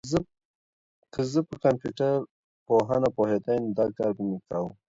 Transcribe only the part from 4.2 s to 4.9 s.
مي کاوه.